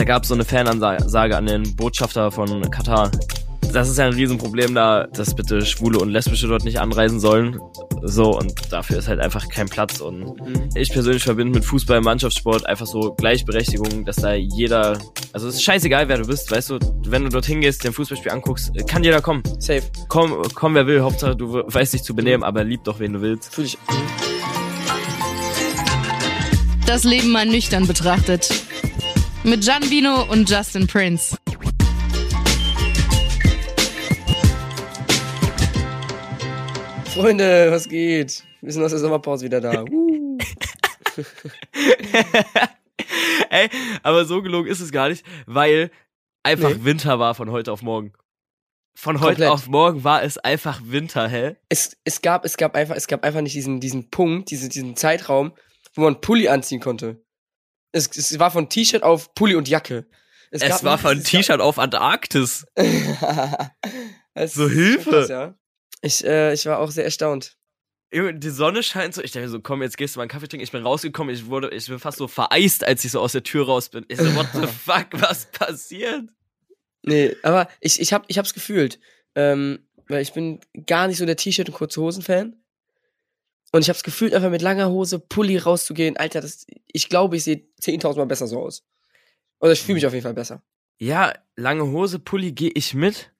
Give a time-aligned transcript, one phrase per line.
[0.00, 3.10] da gab es so eine Fanansage an den Botschafter von Katar.
[3.70, 7.60] Das ist ja ein Riesenproblem da, dass bitte Schwule und Lesbische dort nicht anreisen sollen.
[8.00, 10.00] So, und dafür ist halt einfach kein Platz.
[10.00, 10.70] Und Mhm.
[10.74, 14.96] ich persönlich verbinde mit Fußball, Mannschaftssport einfach so Gleichberechtigung, dass da jeder,
[15.34, 18.32] also es ist scheißegal, wer du bist, weißt du, wenn du dorthin gehst, den Fußballspiel
[18.32, 19.42] anguckst, kann jeder kommen.
[19.58, 19.82] Safe.
[20.08, 23.20] Komm, komm, wer will, Hauptsache du weißt dich zu benehmen, aber lieb doch, wen du
[23.20, 23.54] willst.
[23.54, 23.76] Fühl ich.
[26.86, 28.50] Das Leben mal nüchtern betrachtet.
[29.42, 31.34] Mit Gian Vino und Justin Prince.
[37.06, 38.44] Freunde, was geht?
[38.60, 39.84] Wir sind aus der Sommerpause wieder da.
[39.90, 40.38] Uh.
[43.50, 43.68] Ey,
[44.02, 45.90] aber so gelogen ist es gar nicht, weil
[46.42, 46.84] einfach Nee.
[46.84, 48.12] Winter war von heute auf morgen.
[48.94, 49.50] Von heute Komplett.
[49.50, 51.56] auf morgen war es einfach Winter, hä?
[51.68, 54.96] Es, es, gab, es, gab einfach, es gab einfach nicht diesen, diesen Punkt, diesen, diesen
[54.96, 55.52] Zeitraum,
[55.94, 57.22] wo man Pulli anziehen konnte.
[57.92, 60.06] Es, es war von T-Shirt auf Pulli und Jacke.
[60.50, 62.66] Es, gab war von es T-Shirt auf Antarktis.
[64.34, 65.10] Es So Hilfe.
[65.10, 65.54] krass, ja.
[66.02, 67.56] Ich, äh, ich war auch sehr erstaunt.
[68.12, 69.22] Die Sonne scheint so.
[69.22, 70.64] Ich dachte so, komm, jetzt gehst du mal einen Kaffee trinken.
[70.64, 73.42] Ich bin rausgekommen, ich wurde, ich bin fast so vereist, als ich so aus der
[73.42, 74.04] Tür raus bin.
[74.08, 76.24] Ich so, what the fuck, was passiert?
[77.02, 78.98] Nee, aber ich, ich, hab, ich hab's gefühlt.
[79.34, 82.59] Ähm, weil ich bin gar nicht so der T-Shirt- und kurze Hosen-Fan.
[83.72, 86.16] Und ich hab's gefühlt, einfach mit langer Hose, Pulli rauszugehen.
[86.16, 88.82] Alter, das, ich glaube, ich sehe 10.000 Mal besser so aus.
[89.60, 90.62] Oder ich fühle mich auf jeden Fall besser.
[90.98, 93.32] Ja, lange Hose, Pulli gehe ich mit.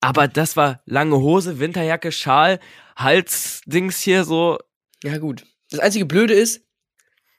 [0.00, 2.58] Aber das war lange Hose, Winterjacke, Schal,
[2.96, 4.58] Halsdings hier so.
[5.04, 5.44] Ja, gut.
[5.70, 6.64] Das einzige Blöde ist,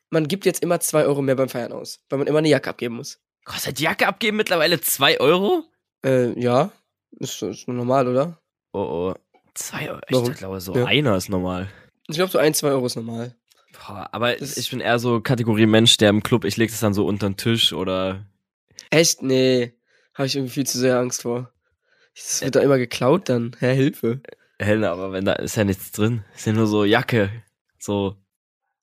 [0.09, 2.69] man gibt jetzt immer 2 Euro mehr beim Feiern aus, weil man immer eine Jacke
[2.69, 3.19] abgeben muss.
[3.45, 5.63] Kostet die Jacke abgeben mittlerweile 2 Euro?
[6.05, 6.71] Äh, ja.
[7.19, 8.39] Ist, ist normal, oder?
[8.73, 9.15] Oh, oh.
[9.55, 10.31] 2 Euro.
[10.31, 10.85] Ich glaube, so Ja.
[10.85, 11.69] einer ist normal.
[12.11, 13.35] Ich glaube, so 1, 2 Euro ist normal.
[13.73, 16.79] Boah, aber Das- ich bin eher so Kategorie Mensch, der im Club, ich leg das
[16.81, 18.25] dann so unter den Tisch oder.
[18.89, 19.21] Echt?
[19.21, 19.73] Nee.
[20.13, 21.51] Habe ich irgendwie viel zu sehr Angst vor.
[22.15, 23.55] Das wird da immer geklaut dann.
[23.59, 24.21] Hä, Hilfe.
[24.59, 26.23] Hell, aber wenn da ist ja nichts drin.
[26.35, 27.31] Ist ja nur so Jacke.
[27.79, 28.17] So.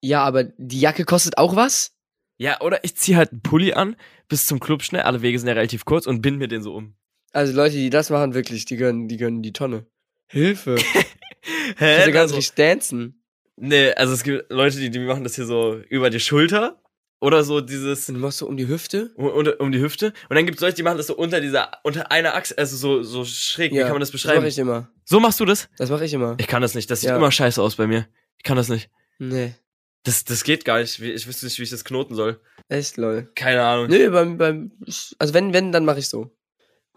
[0.01, 1.93] Ja, aber die Jacke kostet auch was?
[2.39, 3.97] Ja, oder ich zieh halt einen Pulli an,
[4.29, 6.75] bis zum Club schnell, alle Wege sind ja relativ kurz und bind mir den so
[6.75, 6.95] um.
[7.33, 9.87] Also Leute, die das machen, wirklich, die gönnen, die gönnen die Tonne.
[10.27, 10.77] Hilfe.
[11.71, 12.01] Ich Hä?
[12.01, 13.18] ja gar Also- nicht richtig dancen.
[13.61, 16.81] Nee, also es gibt Leute, die, die machen das hier so über die Schulter
[17.21, 19.11] oder so dieses Und du machst so um die Hüfte?
[19.17, 20.13] um, um die Hüfte.
[20.29, 22.77] Und dann gibt es Leute, die machen das so unter dieser, unter einer Achse, also
[22.77, 23.73] so, so schräg.
[23.73, 24.39] Wie kann man das Das beschreiben?
[24.41, 24.89] mache ich immer.
[25.05, 25.69] so machst du das?
[25.79, 26.37] Das mache ich immer.
[26.39, 26.91] Ich kann das nicht.
[26.91, 27.17] Das sieht Ja.
[27.17, 28.07] immer scheiße aus bei mir.
[28.37, 28.91] Ich kann das nicht.
[29.19, 29.55] Nee.
[30.05, 31.01] Das, das geht gar nicht.
[31.01, 32.41] Ich wüsste nicht, wie ich das knoten soll.
[32.69, 33.29] Echt, lol.
[33.35, 33.89] Keine Ahnung.
[33.89, 34.71] Nö, beim, beim,
[35.19, 36.31] also wenn, wenn, dann mache ich so.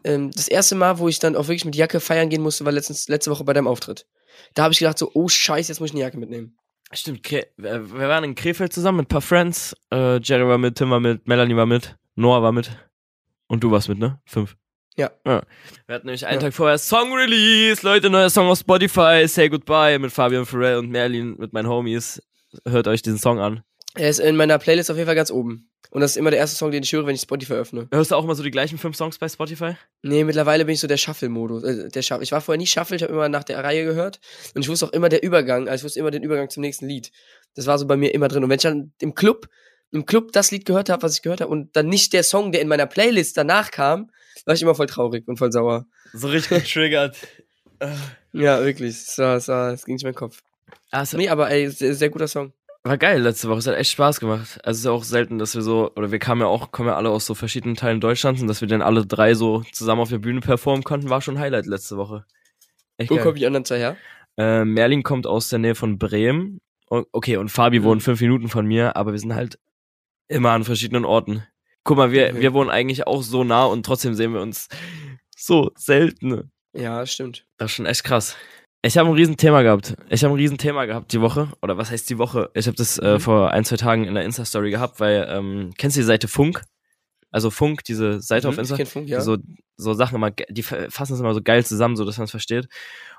[0.03, 2.71] Ähm, das erste Mal, wo ich dann auch wirklich mit Jacke feiern gehen musste, war
[2.71, 4.05] letztens, letzte Woche bei deinem Auftritt.
[4.53, 6.57] Da habe ich gedacht so, oh scheiße, jetzt muss ich eine Jacke mitnehmen.
[6.93, 9.75] Stimmt, Kre wir waren in Krefeld zusammen mit ein paar Friends.
[9.93, 12.69] Äh, Jerry war mit, Tim war mit, Melanie war mit, Noah war mit.
[13.47, 14.19] Und du warst mit, ne?
[14.25, 14.55] Fünf.
[14.97, 15.09] Ja.
[15.23, 15.41] Wir
[15.89, 16.47] hatten nämlich einen Ja.
[16.47, 20.89] Tag vorher Song Release, Leute, neuer Song auf Spotify, Say Goodbye mit Fabian Pharrell und
[20.89, 22.21] Merlin mit meinen Homies.
[22.67, 23.63] Hört euch diesen Song an.
[23.95, 25.69] Er ist in meiner Playlist auf jeden Fall ganz oben.
[25.89, 27.89] Und das ist immer der erste Song, den ich höre, wenn ich Spotify öffne.
[27.91, 29.75] Hörst du auch immer so die gleichen fünf Songs bei Spotify?
[30.01, 31.63] Nee, mittlerweile bin ich so der Shuffle-Modus.
[31.63, 32.23] Äh, der Shuffle.
[32.23, 34.21] Ich war vorher nie Shuffle, ich habe immer nach der Reihe gehört.
[34.55, 36.87] Und ich wusste auch immer der Übergang, also ich wusste immer den Übergang zum nächsten
[36.87, 37.11] Lied.
[37.55, 38.43] Das war so bei mir immer drin.
[38.43, 39.49] Und wenn ich dann im Club,
[39.91, 42.53] im Club das Lied gehört habe, was ich gehört habe, und dann nicht der Song,
[42.53, 44.11] der in meiner Playlist danach kam,
[44.45, 45.85] war ich immer voll traurig und voll sauer.
[46.13, 47.17] So richtig getriggert.
[48.31, 48.95] Ja, wirklich.
[48.95, 50.41] Es war, es war, es ging nicht in meinen Kopf.
[50.91, 52.53] Also, Nee, aber ey, sehr, sehr guter Song.
[52.83, 53.59] War geil letzte Woche.
[53.59, 54.59] Es hat echt Spaß gemacht.
[54.63, 56.89] Also es ist ja auch selten, dass wir so, oder wir kamen ja auch, kommen
[56.89, 60.01] ja alle aus so verschiedenen Teilen Deutschlands und dass wir dann alle drei so zusammen
[60.01, 62.25] auf der Bühne performen konnten, war schon ein Highlight letzte Woche.
[62.97, 63.97] Echt Wo kommen die anderen zwei her?
[64.37, 66.59] Äh, Merlin kommt aus der Nähe von Bremen.
[66.89, 67.83] Okay, und Fabi Mhm.
[67.83, 69.57] wohnt fünf Minuten von mir, aber wir sind halt
[70.27, 71.43] immer an verschiedenen Orten.
[71.83, 72.41] Guck mal, wir, Okay.
[72.41, 74.67] wir wohnen eigentlich auch so nah und trotzdem sehen wir uns
[75.37, 76.51] so selten.
[76.73, 77.45] Ja, stimmt.
[77.57, 78.35] Das ist schon echt krass.
[78.83, 79.95] Ich habe ein Riesenthema gehabt.
[80.09, 81.49] Ich habe ein Riesenthema gehabt die Woche.
[81.61, 82.49] Oder was heißt die Woche?
[82.55, 83.19] Ich habe das äh, Mhm.
[83.19, 86.63] vor ein, zwei Tagen in der Insta-Story gehabt, weil, ähm, kennst du die Seite Funk?
[87.29, 88.75] Also Funk, diese Seite auf Mhm, Insta?
[88.75, 89.21] Ich kenn Funk, ja.
[89.21, 89.37] so,
[89.77, 92.31] so Sachen immer, die fa- fassen es immer so geil zusammen, so dass man es
[92.31, 92.67] versteht.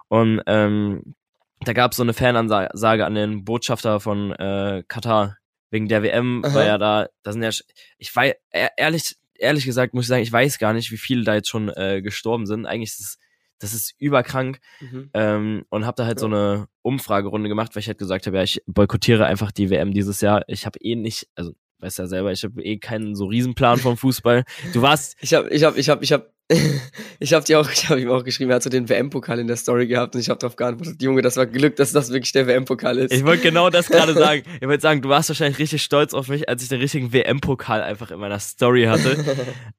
[0.09, 1.15] Und ähm,
[1.61, 5.39] da gab es so eine Fanansage an den Botschafter von äh, Katar
[5.71, 6.55] wegen der WM, Aha.
[6.55, 7.51] weil ja da, da sind ja,
[7.99, 8.35] ich weiß,
[8.77, 11.69] ehrlich, ehrlich gesagt muss ich sagen, ich weiß gar nicht, wie viele da jetzt schon
[11.71, 12.67] äh, gestorben sind.
[12.67, 13.19] Eigentlich ist es,
[13.63, 15.11] das ist überkrank mhm.
[15.15, 16.33] ähm, und habe da halt so Ja.
[16.35, 20.21] eine Umfragerunde gemacht, weil ich halt gesagt habe, ja, ich boykottiere einfach die WM dieses
[20.21, 20.43] Jahr.
[20.49, 23.97] Ich habe eh nicht, also weißt ja selber, ich habe eh keinen so Riesenplan vom
[23.97, 24.45] Fußball.
[24.73, 26.31] Du warst, Ich hab, ich hab, ich hab, ich hab
[27.19, 29.57] ich habe auch, ich habe ihm auch geschrieben, er hat so den WM-Pokal in der
[29.57, 32.47] Story gehabt und ich habe darauf geantwortet, Junge, das war Glück, dass das wirklich der
[32.47, 33.13] WM-Pokal ist.
[33.13, 34.43] Ich wollte genau das gerade sagen.
[34.61, 37.83] Ich wollte sagen, du warst wahrscheinlich richtig stolz auf mich, als ich den richtigen WM-Pokal
[37.83, 39.17] einfach in meiner Story hatte.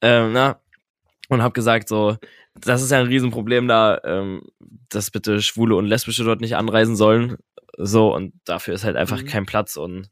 [0.02, 0.60] ähm, na,
[1.30, 2.18] und habe gesagt so,
[2.56, 4.44] das ist ja ein Riesenproblem da, ähm,
[4.90, 7.38] dass bitte Schwule und Lesbische dort nicht anreisen sollen.
[7.78, 9.26] So, und dafür ist halt einfach Mhm.
[9.28, 10.10] kein Platz und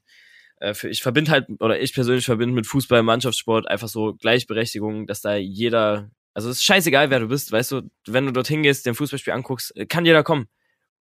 [0.60, 5.06] äh, für, ich verbinde halt, oder ich persönlich verbinde mit Fußball, Mannschaftssport einfach so Gleichberechtigung,
[5.08, 8.64] dass da jeder, also es ist scheißegal, wer du bist, weißt du, wenn du dorthin
[8.64, 10.48] gehst, den Fußballspiel anguckst, äh, kann jeder kommen.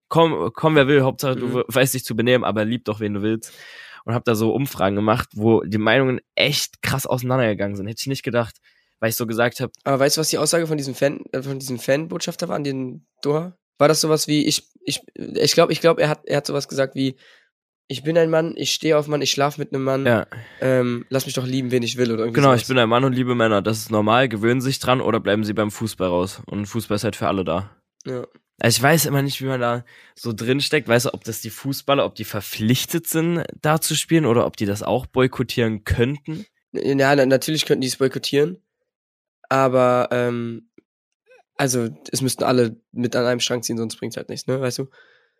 [0.08, 1.54] Komm, komm, wer will, Hauptsache du Mhm.
[1.54, 3.52] we- weißt dich zu benehmen, aber lieb doch, wen du willst.
[4.04, 7.86] Und hab da so Umfragen gemacht, wo die Meinungen echt krass auseinandergegangen sind.
[7.86, 8.56] Hätte ich nicht gedacht,
[9.00, 11.42] weil ich so gesagt habe, Aber weißt du, was die Aussage von diesem Fan, äh,
[11.42, 13.56] von diesem Fanbotschafter war an den Doha?
[13.78, 16.68] War das sowas wie, ich, ich, ich glaube, ich glaube, er hat, er hat sowas
[16.68, 17.16] gesagt wie,
[17.88, 20.26] ich bin ein Mann, ich stehe auf Mann, ich schlafe mit einem Mann, ja,
[20.60, 22.62] ähm, lass mich doch lieben, wen ich will oder irgendwie genau, sowas.
[22.62, 23.62] ich bin ein Mann und liebe Männer.
[23.62, 26.40] Das ist normal, gewöhnen sich dran oder bleiben sie beim Fußball raus.
[26.46, 27.76] Und Fußball ist halt für alle da.
[28.06, 28.26] Ja.
[28.60, 30.86] Also ich weiß immer nicht, wie man da so drin steckt.
[30.86, 34.56] Weißt du, ob das die Fußballer, ob die verpflichtet sind, da zu spielen oder ob
[34.56, 36.46] die das auch boykottieren könnten?
[36.72, 38.62] Ja, na, natürlich könnten die es boykottieren,
[39.50, 40.70] aber ähm,
[41.56, 44.58] also es müssten alle mit an einem Strang ziehen, sonst bringt's halt nichts, ne?
[44.60, 44.88] Weißt du?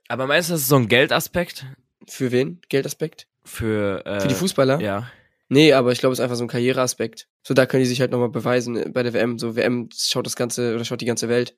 [0.08, 1.64] Aber meinst du, das ist so ein Geldaspekt
[2.06, 2.60] Für wen?
[2.68, 3.26] Geldaspekt?
[3.44, 4.80] für, äh, Für die Fußballer?
[4.80, 5.10] Ja.
[5.48, 7.26] Nee, aber ich glaube, es ist einfach so ein Karriereaspekt.
[7.42, 9.38] So, da können die sich halt nochmal beweisen äh, bei der WM.
[9.38, 11.56] So, WM schaut das Ganze oder schaut die ganze Welt.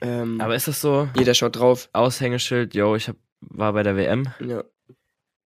[0.00, 1.88] Ähm, Aber ist das so jeder schaut drauf.
[1.92, 4.28] Aushängeschild, yo, ich hab, war bei der WM?
[4.40, 4.64] Ja.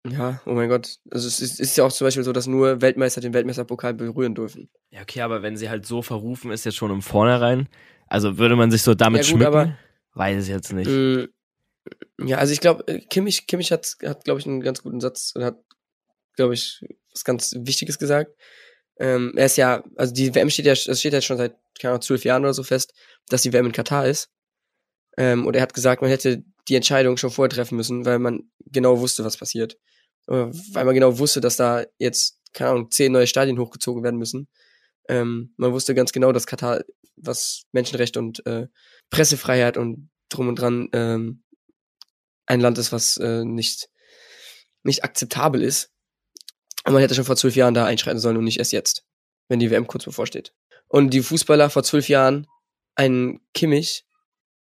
[0.08, 0.96] Ja, oh mein Gott.
[1.10, 4.34] Also es ist, ist ja auch zum Beispiel so, dass nur Weltmeister den Weltmeisterpokal berühren
[4.34, 4.69] dürfen.
[4.90, 7.69] Ja, okay, aber wenn sie halt so verrufen ist, jetzt schon im Vornherein,
[8.08, 9.46] also würde man sich so damit Ja, gut, schmücken?
[9.46, 9.78] aber-
[10.14, 10.90] Weiß ich jetzt nicht.
[10.90, 11.25] Mm,
[12.26, 15.43] Ja, also ich glaube, Kimmich, Kimmich hat, hat glaube ich, einen ganz guten Satz und
[15.44, 15.58] hat,
[16.37, 18.31] glaube ich, was ganz Wichtiges gesagt.
[18.98, 21.93] Ähm, er ist ja, also die WM steht ja, es steht ja schon seit, keine
[21.93, 22.93] Ahnung, zwölf Jahren oder so fest,
[23.28, 24.31] dass die WM in Katar ist.
[25.16, 28.50] Ähm, und er hat gesagt, man hätte die Entscheidung schon vorher treffen müssen, weil man
[28.66, 29.76] genau wusste, was passiert.
[30.26, 34.48] Weil man genau wusste, dass da jetzt, keine Ahnung, zehn neue Stadien hochgezogen werden müssen.
[35.08, 36.82] Ähm, man wusste ganz genau, dass Katar,
[37.16, 38.69] was Menschenrechte und äh,
[39.10, 41.42] Pressefreiheit und drum und dran ähm,
[42.46, 43.88] ein Land ist, was äh, nicht,
[44.82, 45.90] nicht akzeptabel ist.
[46.84, 49.04] Und man hätte schon vor zwölf Jahren da einschreiten sollen und nicht erst jetzt,
[49.48, 50.52] wenn die WM kurz bevorsteht.
[50.88, 52.46] Und die Fußballer vor zwölf Jahren,
[52.94, 54.04] ein Kimmich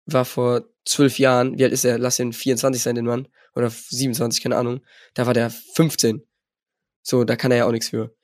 [0.06, 1.98] war vor zwölf Jahren, wie alt ist er?
[1.98, 3.28] Lass ihn 24 sein, den Mann.
[3.56, 4.82] Oder 27, keine Ahnung.
[5.14, 6.22] Da war der 15.
[7.02, 8.16] So, da kann er ja auch nichts für.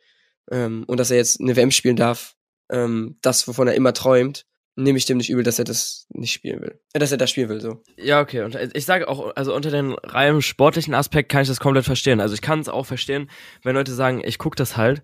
[0.51, 2.35] Ähm, und dass er jetzt eine WM spielen darf,
[2.71, 4.45] ähm, das, wovon er immer träumt,
[4.75, 6.79] nehme ich dem nicht übel, dass er das nicht spielen will.
[6.93, 7.83] Äh, dass er das spielen will, so.
[7.97, 8.43] Ja, okay.
[8.43, 12.19] Und ich sage auch, also unter den rein sportlichen Aspekt kann ich das komplett verstehen.
[12.19, 13.29] Also ich kann es auch verstehen,
[13.63, 15.01] wenn Leute sagen, ich guck das halt.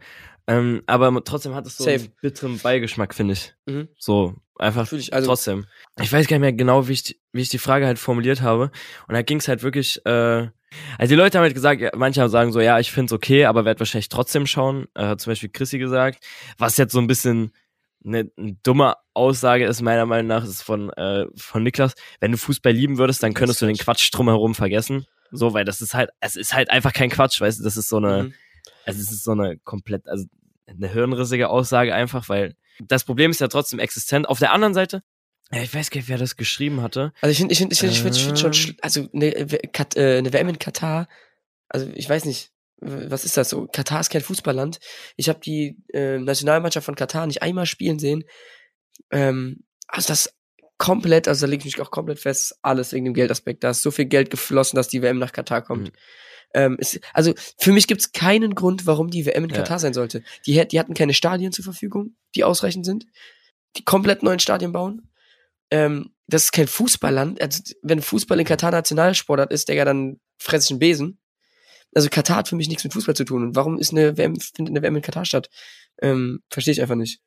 [0.48, 1.96] Ähm, aber trotzdem hat es so Safe.
[1.96, 3.54] einen bitteren Beigeschmack, finde ich.
[3.66, 3.90] Mhm.
[3.98, 5.66] So, einfach ich, also- trotzdem.
[6.02, 8.72] Ich weiß gar nicht mehr genau, wie ich, wie ich die Frage halt formuliert habe.
[9.08, 10.48] Und da ging es halt wirklich, äh,
[10.98, 13.46] also die Leute haben halt gesagt, ja, manche haben sagen so, ja, ich find's okay,
[13.46, 14.88] aber werd wahrscheinlich trotzdem schauen.
[14.96, 16.24] Äh, hat zum Beispiel Chrissy gesagt.
[16.58, 17.52] Was jetzt so ein bisschen
[18.06, 21.94] eine, eine dumme Aussage ist, meiner Meinung nach, ist von, äh, von Niklas.
[22.22, 24.10] Wenn du Fußball lieben würdest, dann könntest du den Quatsch.
[24.14, 25.06] Drumherum vergessen.
[25.32, 27.90] So, weil das ist halt, es ist halt einfach kein Quatsch, weißt du, das ist
[27.90, 28.34] so eine, Mhm.
[28.86, 30.26] also es ist so eine komplett, also
[30.68, 34.28] eine hirnrissige Aussage einfach, weil das Problem ist ja trotzdem existent.
[34.30, 35.02] Auf der anderen Seite,
[35.52, 37.14] ja, ich weiß gar nicht, wer das geschrieben hatte.
[37.22, 38.78] Also ich finde, ich finde, ich finde, ich finde find schon, Ähm.
[38.82, 41.08] also eine, W- Kat- äh, eine WM in Katar,
[41.70, 43.66] also ich weiß nicht, was ist das so?
[43.68, 44.80] Katar ist kein Fußballland.
[45.16, 48.24] Ich habe die äh, Nationalmannschaft von Katar nicht einmal spielen sehen.
[49.12, 50.36] Ähm, also das
[50.78, 53.64] komplett, also da lege ich mich auch komplett fest, alles wegen dem Geldaspekt.
[53.64, 55.86] Da ist so viel Geld geflossen, dass die WM nach Katar kommt.
[55.88, 55.92] Mhm.
[56.54, 59.58] Ähm, es, also für mich gibt's keinen Grund, warum die WM in Ja.
[59.58, 60.24] Katar sein sollte.
[60.46, 63.06] Die, die hatten keine Stadien zur Verfügung, die ausreichend sind.
[63.76, 65.10] Die komplett neuen Stadien bauen.
[65.72, 67.42] Ähm, das ist kein Fußballland.
[67.42, 71.20] Also, wenn Fußball in Katar Nationalsportart ist, Digga, dann fress ich einen Besen.
[71.96, 73.44] Also Katar hat für mich nichts mit Fußball zu tun.
[73.44, 75.50] Und warum ist eine WM, findet eine WM in Katar statt?
[76.02, 77.22] Ähm, Verstehe ich einfach nicht.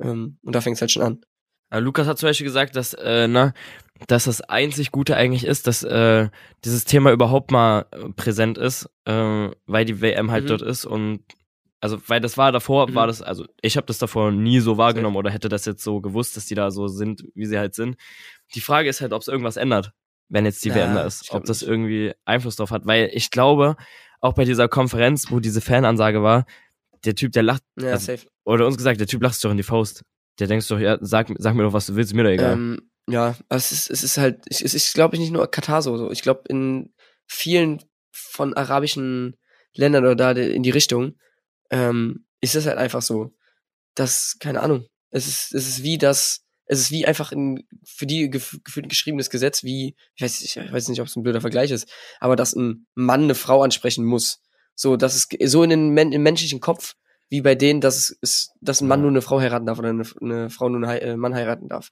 [0.00, 1.20] Ähm, und da fängt es halt schon an.
[1.70, 3.52] Äh, Lukas hat zum Beispiel gesagt, dass, äh, na,
[4.08, 6.28] dass das einzig Gute eigentlich ist, dass äh,
[6.64, 10.48] dieses Thema überhaupt mal äh, präsent ist, äh, weil die WM halt Mhm.
[10.48, 11.20] dort ist und
[11.80, 12.94] also weil das war davor, Mhm.
[12.94, 16.00] war das, also ich habe das davor nie so wahrgenommen oder hätte das jetzt so
[16.00, 17.96] gewusst, dass die da so sind, wie sie halt sind.
[18.54, 19.92] Die Frage ist halt, ob es irgendwas ändert,
[20.28, 21.68] wenn jetzt die Ja, WM da ist, ob das nicht.
[21.70, 23.76] irgendwie Einfluss drauf hat, weil ich glaube,
[24.20, 26.46] auch bei dieser Konferenz, wo diese Fanansage war,
[27.04, 29.56] der Typ, der lacht, Ja, Also, oder uns gesagt, der Typ lacht sich doch in
[29.58, 30.02] die Faust.
[30.38, 32.52] Der denkst doch, ja, sag, sag mir doch, was du willst, mir doch egal.
[32.54, 35.96] Ähm, ja, es ist, es ist halt, es ist, glaube ich, nicht nur Katar so.
[35.96, 36.10] so.
[36.10, 36.92] Ich glaube, in
[37.26, 39.36] vielen von arabischen
[39.74, 41.16] Ländern oder da in die Richtung
[41.70, 43.34] ähm, ist es halt einfach so,
[43.94, 48.06] dass, keine Ahnung, es ist, es ist wie das, es ist wie einfach ein für
[48.06, 51.40] die gef gefühlt geschriebenes Gesetz, wie, ich weiß, ich weiß nicht, ob es ein blöder
[51.40, 51.88] Vergleich ist,
[52.18, 54.40] aber dass ein Mann eine Frau ansprechen muss.
[54.74, 56.94] So, das ist so in den im menschlichen Kopf,
[57.28, 59.02] wie bei denen, dass es ist, dass ein Mann Ja.
[59.02, 61.90] nur eine Frau heiraten darf oder eine, eine Frau nur einen äh, Mann heiraten darf.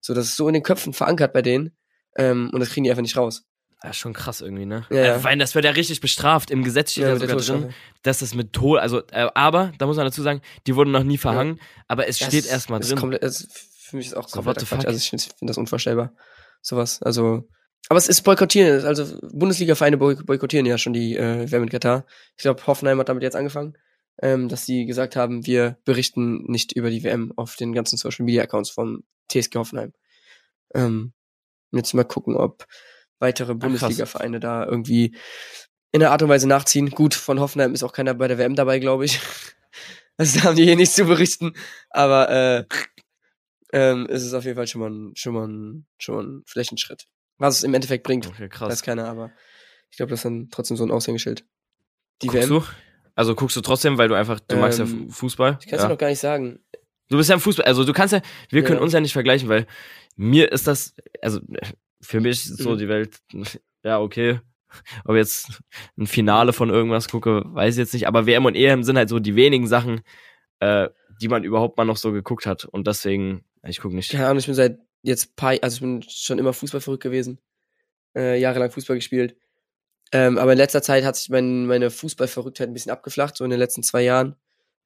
[0.00, 1.76] So, das ist so in den Köpfen verankert bei denen.
[2.16, 3.44] Ähm, und das kriegen die einfach nicht raus.
[3.84, 4.86] Ja, schon krass irgendwie, ne?
[4.90, 5.16] Ja, ja.
[5.16, 6.50] Äh, weil das wird ja richtig bestraft.
[6.50, 9.72] Im Gesetz steht ja, mit der sogar drin, dass das mit Tod, also, äh, aber,
[9.78, 12.78] da muss man dazu sagen, die wurden noch nie verhangen, aber es Das steht erstmal
[12.78, 12.96] das drin.
[12.98, 14.86] Ist komplett, das ist, für mich ist auch So, the Quatsch.
[14.86, 16.12] Also ich finde find das unvorstellbar.
[16.60, 17.02] Sowas.
[17.02, 17.48] Also.
[17.88, 18.84] Aber es ist boykottieren.
[18.84, 22.06] Also Bundesliga-Vereine boy boykottieren ja schon die äh, WM in Katar.
[22.36, 23.76] Ich glaube, Hoffenheim hat damit jetzt angefangen,
[24.22, 28.24] ähm, dass die gesagt haben, wir berichten nicht über die WM auf den ganzen Social
[28.24, 29.92] Media Accounts vom TSG Hoffenheim.
[30.74, 31.12] Ähm,
[31.72, 32.66] jetzt mal gucken, ob
[33.18, 35.16] weitere Bundesliga-Vereine da irgendwie
[35.90, 36.90] in der Art und Weise nachziehen.
[36.90, 39.20] Gut, von Hoffenheim ist auch keiner bei der WM dabei, glaube ich.
[40.18, 41.54] Also da haben die hier nichts zu berichten.
[41.88, 42.64] Aber äh,
[43.72, 46.42] ähm, es ist auf jeden Fall schon mal ein, schon mal ein, schon mal ein
[46.46, 47.06] vielleicht ein Schritt.
[47.38, 48.82] Was es im Endeffekt bringt, Okay, weiß krass.
[48.82, 49.32] keiner, aber
[49.90, 51.46] ich glaube, das ist dann trotzdem so ein Aushängeschild.
[52.20, 52.60] Die Guckst WM.
[52.60, 52.66] du?
[53.14, 55.58] Also guckst du trotzdem, weil du einfach, du magst ja Ähm, Fu- Fußball.
[55.60, 55.88] Ich kann es ja.
[55.88, 56.58] noch gar nicht sagen.
[57.08, 58.82] Du bist ja im Fußball, also du kannst ja, wir können Ja.
[58.82, 59.66] uns ja nicht vergleichen, weil
[60.16, 61.40] mir ist das, also
[62.00, 62.78] für mich ist so Mhm.
[62.78, 63.18] die Welt,
[63.84, 64.40] ja, okay.
[65.04, 65.60] Ob jetzt
[65.98, 69.10] ein Finale von irgendwas gucke, weiß ich jetzt nicht, aber WM und EM sind halt
[69.10, 70.00] so die wenigen Sachen,
[70.60, 70.88] äh,
[71.20, 72.64] die man überhaupt mal noch so geguckt hat.
[72.64, 74.10] Und deswegen, ich gucke nicht.
[74.10, 77.38] Keine Ahnung, ich bin seit jetzt paar, also ich bin schon immer Fußball verrückt gewesen.
[78.16, 79.36] Äh, jahrelang Fußball gespielt.
[80.12, 83.50] Ähm, aber in letzter Zeit hat sich mein, meine Fußballverrücktheit ein bisschen abgeflacht, so in
[83.50, 84.36] den letzten zwei Jahren.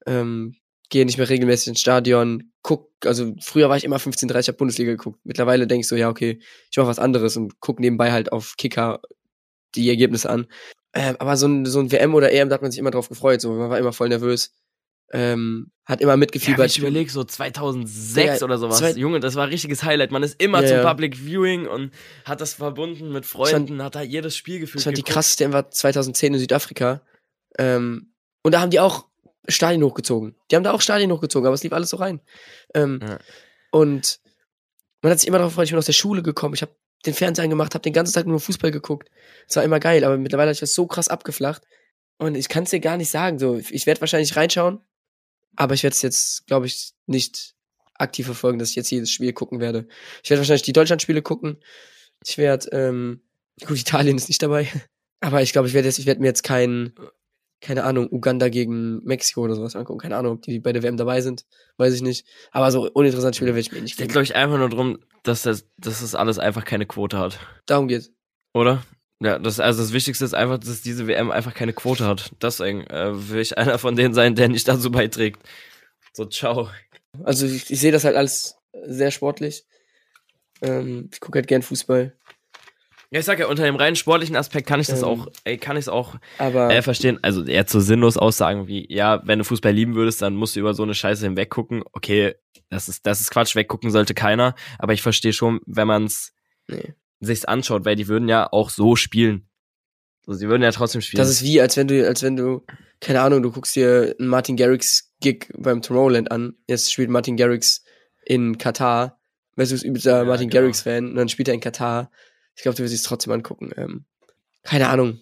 [0.06, 0.56] Ähm,
[0.88, 4.92] gehe nicht mehr regelmäßig ins Stadion, guck, also früher war ich immer 15:30 hab Bundesliga
[4.92, 5.21] geguckt.
[5.25, 6.38] Mittlerweile denke ich so, ja, okay,
[6.71, 9.00] ich mache was anderes und guck nebenbei halt auf Kicker
[9.75, 10.47] die Ergebnisse an.
[10.95, 13.09] Ähm, aber so ein, so ein WM oder EM, da hat man sich immer drauf
[13.09, 14.54] gefreut, so, man war immer voll nervös.
[15.12, 16.58] Ähm, hat immer Ja, mitgefiebert.
[16.58, 18.78] wenn ich überlege, so 2006 Ja, oder sowas.
[18.78, 20.10] zwei- Junge, das war ein richtiges Highlight.
[20.10, 20.88] Man ist immer Ja, zum ja.
[20.88, 21.92] Public Viewing und
[22.25, 24.76] hat das verbunden mit Freunden, hat da jedes Spiel gefühlt.
[24.78, 27.02] Das fand die krasseste war 2010 in Südafrika.
[27.58, 29.06] Ähm, und da haben die auch
[29.48, 30.34] Stadien hochgezogen.
[30.50, 32.20] Die haben da auch Stadien hochgezogen, aber es lief alles so rein.
[32.75, 33.18] Ähm, Ja.
[33.70, 34.18] Und
[35.02, 37.14] man hat sich immer darauf gefreut, ich bin aus der Schule gekommen, ich habe den
[37.14, 39.08] Fernseher angemacht, habe den ganzen Tag nur Fußball geguckt.
[39.48, 41.62] Es war immer geil, aber mittlerweile hat sich das so krass abgeflacht.
[42.18, 43.38] Und ich kann es dir gar nicht sagen.
[43.38, 44.80] So, ich werde wahrscheinlich reinschauen,
[45.56, 47.54] aber ich werde es jetzt, glaube ich, nicht
[47.94, 49.86] aktiv verfolgen, dass ich jetzt jedes Spiel gucken werde.
[50.22, 51.58] Ich werde wahrscheinlich die Deutschlandspiele gucken.
[52.25, 53.22] Ich werde, ähm,
[53.66, 54.68] gut, Italien ist nicht dabei.
[55.20, 56.92] Aber ich glaube, ich werde jetzt, ich werde mir jetzt kein,
[57.60, 59.98] keine Ahnung, Uganda gegen Mexiko oder sowas angucken.
[59.98, 61.46] Keine Ahnung, ob die bei der WM dabei sind.
[61.78, 62.26] Weiß ich nicht.
[62.52, 64.98] Aber so uninteressante Spiele werde ich mir nicht Es geht, glaube ich, einfach nur darum,
[65.22, 67.38] dass das, dass das alles einfach keine Quote hat.
[67.64, 68.12] Darum geht's.
[68.52, 68.84] Oder?
[69.20, 72.32] Ja, das, also das Wichtigste ist einfach, dass diese WM einfach keine Quote hat.
[72.42, 75.40] Deswegen äh, will ich einer von denen sein, der nicht dazu beiträgt.
[76.12, 76.68] So, ciao.
[77.25, 79.64] Also ich, ich sehe das halt alles sehr sportlich.
[80.61, 82.14] Ähm, ich gucke halt gern Fußball.
[83.11, 85.08] Ja, ich sag ja, unter dem rein sportlichen Aspekt kann ich das Ähm.
[85.08, 87.18] auch, ey, kann ich es auch Aber äh, verstehen.
[87.23, 90.61] Also eher zu sinnlos Aussagen wie, ja, wenn du Fußball lieben würdest, dann musst du
[90.61, 91.85] über so eine Scheiße hinweggucken.
[91.92, 92.35] Okay,
[92.68, 94.54] das ist, das ist Quatsch, weggucken sollte keiner.
[94.78, 96.32] Aber ich verstehe schon, wenn man es
[96.68, 96.94] nee.
[97.20, 99.49] Sich's anschaut, weil die würden ja auch so spielen.
[100.26, 101.18] Also, sie würden ja trotzdem spielen.
[101.18, 102.64] das ist wie, als wenn du, als wenn du,
[103.00, 106.54] keine Ahnung, du guckst dir einen Martin Garrix Gig beim Tomorrowland an.
[106.66, 107.85] Jetzt spielt Martin Garrix
[108.25, 109.18] in Katar.
[109.56, 110.62] Weißt du, du bist übelster Ja, Martin genau.
[110.62, 112.11] Garrix-Fan und dann spielt er in Katar.
[112.54, 113.70] Ich glaube, du wirst es trotzdem angucken.
[113.76, 114.04] Ähm,
[114.62, 115.20] keine Ahnung.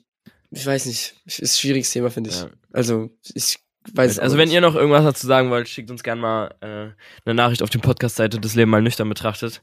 [0.50, 1.14] Ich weiß nicht.
[1.26, 2.40] Ist ein schwieriges Thema, finde ich.
[2.40, 2.50] Ja.
[2.72, 3.58] Also, ich
[3.92, 6.92] weiß es Also wenn ihr noch irgendwas dazu sagen wollt, schickt uns gerne mal äh,
[7.24, 9.62] eine Nachricht auf die Podcast-Seite des Leben mal nüchtern betrachtet.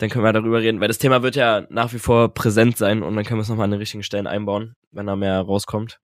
[0.00, 3.02] Dann können wir darüber reden, weil das Thema wird ja nach wie vor präsent sein
[3.02, 6.00] und dann können wir es nochmal an den richtigen Stellen einbauen, wenn da mehr rauskommt.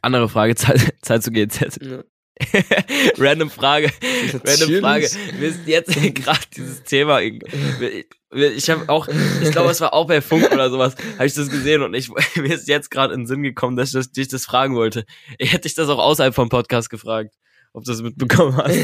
[0.00, 1.78] Andere Frage, Zeit, Zeit zu GZ.
[1.82, 2.04] Ja.
[3.18, 3.90] Random Frage,
[4.32, 4.80] random.
[4.80, 5.08] Frage.
[5.38, 9.08] Mir ist jetzt gerade dieses Thema, ich habe auch,
[9.42, 12.10] ich glaube, es war auch bei Funk oder sowas, habe ich das gesehen und ich,
[12.36, 15.04] mir ist jetzt gerade in den Sinn gekommen, dass ich das, dich das fragen wollte.
[15.38, 17.34] Ich hätte dich das auch außerhalb vom Podcast gefragt,
[17.72, 18.78] ob du das mitbekommen hast.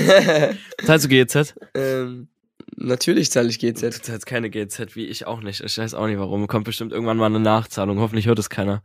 [0.84, 1.54] Zahlst du GZ?
[1.74, 2.28] ähm,
[2.76, 4.04] natürlich zahle ich Du GZ.
[4.04, 5.60] zahlst keine GZ, wie ich auch nicht.
[5.62, 6.46] Ich weiß auch nicht warum.
[6.46, 7.98] Kommt bestimmt irgendwann mal eine Nachzahlung.
[8.00, 8.82] Hoffentlich hört es keiner.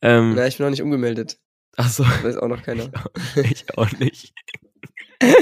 [0.00, 1.38] Ähm, Na, ich bin noch nicht umgemeldet.
[1.76, 2.90] ach so, Weiß auch noch keiner.
[3.36, 4.32] ich auch nicht.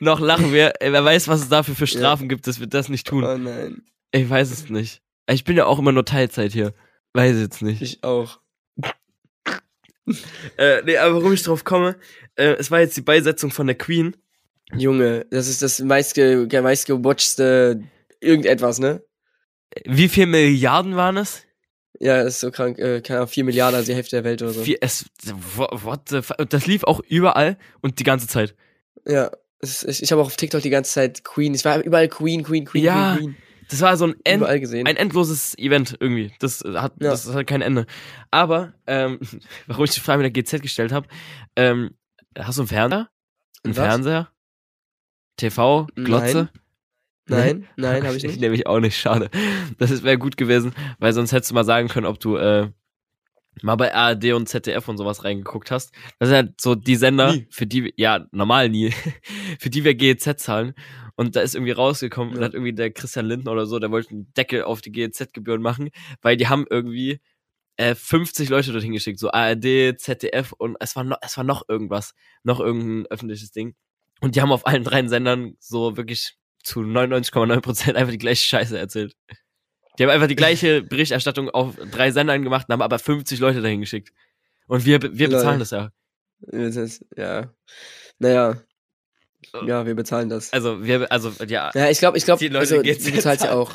[0.00, 0.72] Noch lachen wir.
[0.80, 3.24] Wer weiß, was es dafür für Strafen gibt, dass wir das nicht tun.
[3.24, 3.82] Oh nein.
[4.12, 5.02] Ich weiß es nicht.
[5.28, 6.74] Ich bin ja auch immer nur Teilzeit hier.
[7.14, 7.80] Weiß jetzt nicht.
[7.82, 8.40] Ich auch.
[10.58, 11.96] Äh, nee, aber warum ich drauf komme,
[12.34, 14.16] äh, es war jetzt die Beisetzung von der Queen.
[14.76, 17.82] Junge, das ist das meistge der meistgewatchte
[18.20, 19.02] irgendetwas, ne?
[19.84, 21.44] Wie viel Milliarden waren es?
[21.98, 22.78] Ja, ist so krank.
[22.78, 24.62] Äh, keine Ahnung, 4 Milliarden, also die Hälfte der Welt oder so.
[24.62, 25.04] Vier, es,
[25.50, 26.48] what the fuck?
[26.48, 28.54] Das lief auch überall und die ganze Zeit.
[29.06, 29.30] Ja.
[29.62, 31.52] Es ist, ich habe auch auf TikTok die ganze Zeit Queen.
[31.54, 33.36] Ich war überall Queen, Queen, Queen, Ja, Queen, Queen.
[33.68, 36.32] Das war so ein, End, ein endloses Event irgendwie.
[36.40, 37.10] Das hat, Ja.
[37.10, 37.84] das hat kein Ende.
[38.30, 39.20] Aber, ähm,
[39.66, 41.06] warum ich die Frage mit der GZ gestellt habe,
[41.56, 41.90] ähm,
[42.38, 43.10] hast du einen Fernseher?
[43.62, 43.84] Einen Ein was?
[43.86, 44.28] Fernseher?
[45.40, 45.86] TV?
[45.94, 46.50] Glotze?
[47.26, 48.40] Nein, nein, habe ich Ich nicht.
[48.40, 49.30] nämlich auch nicht, schade.
[49.78, 52.70] Das wäre gut gewesen, weil sonst hättest du mal sagen können, ob du äh,
[53.62, 55.92] mal bei ARD und ZDF und sowas reingeguckt hast.
[56.18, 57.46] Das sind halt so die Sender, Nie.
[57.50, 58.92] für die, wir- ja, normal nie,
[59.60, 60.74] für die wir GEZ zahlen.
[61.16, 62.46] Und da ist irgendwie rausgekommen und Ja.
[62.46, 65.90] hat irgendwie der Christian Lindner oder so, der wollte einen Deckel auf die GEZ-Gebühren machen,
[66.22, 67.20] weil die haben irgendwie
[67.76, 71.68] äh, 50 Leute dorthin geschickt, so ARD, ZDF und es war noch, es war noch
[71.68, 73.74] irgendwas, noch irgendein öffentliches Ding.
[74.20, 78.46] Und die haben auf allen drei Sendern so wirklich zu 99,9 Prozent einfach die gleiche
[78.46, 79.16] Scheiße erzählt.
[79.98, 83.62] Die haben einfach die gleiche Berichterstattung auf drei Sendern gemacht und haben aber 50 Leute
[83.62, 84.12] dahin geschickt.
[84.66, 85.90] Und wir, wir bezahlen das ja.
[86.40, 87.52] Das ist, ja.
[88.18, 88.62] Naja.
[89.66, 90.52] Ja, wir bezahlen das.
[90.52, 91.70] Also wir, also ja.
[91.74, 93.72] Ja, ich glaube, ich glaube, Die Leute also, geht's du bezahlst ja auch.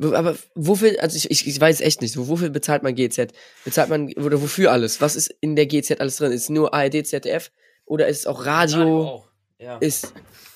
[0.00, 3.32] Aber wofür, also ich, ich, ich weiß echt nicht, wofür bezahlt man GZ?
[3.64, 5.00] Bezahlt man, oder wofür alles?
[5.00, 6.30] Was ist in der GZ alles drin?
[6.30, 7.50] Ist nur ARD, ZDF?
[7.88, 9.02] Oder ist es auch Radio?
[9.02, 9.28] auch.
[9.58, 9.78] Ja.
[9.78, 10.14] Ist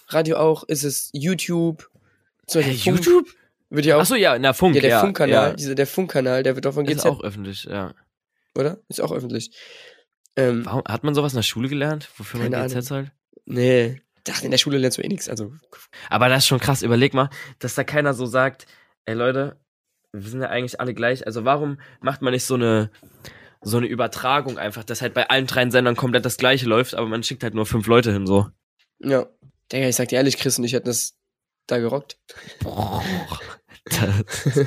[0.09, 0.65] Radio auch?
[0.65, 1.91] Ist es YouTube?
[2.47, 3.27] Zum Beispiel Funk YouTube?
[3.71, 5.01] Wird ja auch, Achso, ja, na Funk, ja, der ja.
[5.01, 5.55] Funkkanal, ja.
[5.55, 7.95] dieser, der Funkkanal, der wird doch von Ist GZ, auch öffentlich, ja.
[8.55, 8.79] oder?
[8.89, 9.57] Ist auch öffentlich.
[10.37, 12.83] Ähm, Warum, hat man sowas in der Schule gelernt, wofür man GZ Ahnung.
[12.83, 13.13] zahlt?
[13.47, 14.01] nee.
[14.25, 15.53] Dachte, in der Schule lernst du eh nichts, also.
[16.09, 16.83] Aber das ist schon krass.
[16.83, 18.67] Überleg mal, dass da keiner so sagt,
[19.05, 19.57] ey Leute,
[20.13, 21.27] wir sind ja eigentlich alle gleich.
[21.27, 22.91] Also warum macht man nicht so eine
[23.63, 27.07] so eine Übertragung einfach, dass halt bei allen drei Sendern komplett das gleiche läuft, aber
[27.09, 28.49] man schickt halt nur fünf Leute hin so.
[29.01, 29.27] Ja.
[29.73, 31.15] Digga, ich sag dir ehrlich, Chris und ich hätten das
[31.67, 32.19] da gerockt.
[32.61, 33.03] Boah.
[33.85, 34.67] Das,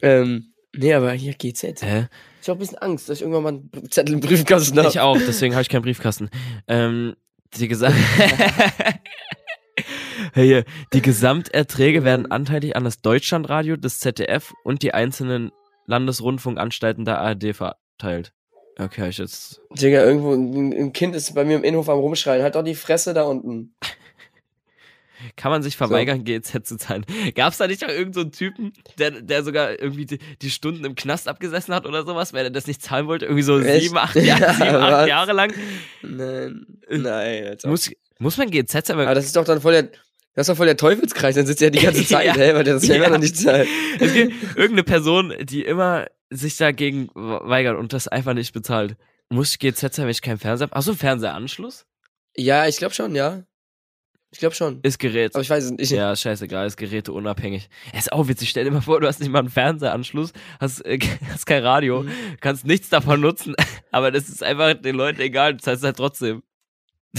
[0.00, 1.82] Ähm, nee, aber hier GZ.
[1.82, 2.08] hä?
[2.40, 4.88] Ich hab ein bisschen Angst, dass ich irgendwann mal einen Zettel im Briefkasten habe.
[4.88, 6.30] Ich auch, deswegen habe ich keinen Briefkasten.
[6.66, 7.16] Ähm,
[7.56, 7.94] die gesagt.
[10.34, 15.50] Hey, die Gesamterträge werden anteilig an das Deutschlandradio, das ZDF und die einzelnen
[15.86, 18.32] Landesrundfunkanstalten der ARD verteilt.
[18.78, 19.60] Okay, ich jetzt.
[19.70, 22.42] Digga, irgendwo ein, Kind ist bei mir im Innenhof am Rumschreien.
[22.42, 23.74] Halt doch die Fresse da unten.
[25.36, 27.04] Kann man sich verweigern, GEZ zu zahlen?
[27.34, 30.84] Gab's da nicht auch irgendeinen so einen Typen, der, der sogar irgendwie die, die Stunden
[30.84, 33.26] im Knast abgesessen hat oder sowas, weil er das nicht zahlen wollte?
[33.26, 33.84] Irgendwie so Echt?
[33.84, 35.08] sieben, acht, Jahre, sieben, acht?
[35.08, 35.52] Jahre lang?
[36.02, 36.66] Nein.
[36.88, 37.68] Nein, Alter.
[37.68, 39.00] Muss, muss man GEZ zahlen?
[39.00, 39.90] aber das ist doch dann voll der.
[40.34, 42.34] Das ist doch voll der Teufelskreis, dann sitzt er die ganze Zeit, Ja.
[42.34, 43.02] hä, weil der das ja Ja.
[43.04, 43.68] immer noch nicht zahlt.
[44.00, 48.96] Es gibt irgendeine Person, die immer sich dagegen weigert und das einfach nicht bezahlt.
[49.28, 50.76] Muss ich GZ zahlen, wenn ich keinen Fernseher habe?
[50.76, 51.84] Achso, Fernsehanschluss?
[52.36, 53.42] Ja, ich glaube schon, ja.
[54.30, 54.80] Ich glaube schon.
[54.82, 55.34] Ist Gerät.
[55.34, 55.90] Aber ich weiß es nicht.
[55.90, 57.68] Ja, scheißegal, ist Geräte unabhängig.
[57.94, 60.98] Ist auch witzig, stell dir mal vor, du hast nicht mal einen Fernsehanschluss, hast, äh,
[61.30, 62.10] hast kein Radio, Mhm.
[62.40, 63.54] kannst nichts davon nutzen,
[63.90, 66.42] aber das ist einfach den Leuten egal, das heißt halt trotzdem.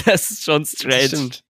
[0.06, 1.08] Das ist schon Das strange.
[1.08, 1.44] stimmt.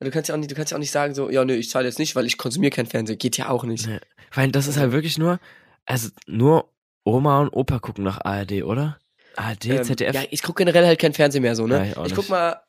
[0.00, 1.68] Du kannst ja auch nicht, du kannst ja auch nicht sagen so, ja, nö, ich
[1.70, 3.18] zahle jetzt nicht, weil ich konsumiere kein Fernsehen.
[3.18, 3.86] Geht ja auch nicht.
[3.86, 4.00] Nee.
[4.32, 5.38] Weil das ist halt wirklich nur,
[5.84, 6.70] also nur
[7.04, 8.98] Oma und Opa gucken nach ARD, oder?
[9.36, 10.14] ARD, Ähm, ZDF.
[10.14, 11.90] Ja, ich gucke generell halt kein Fernsehen mehr so, Ja, ne?
[11.90, 12.60] ich auch ich guck mal,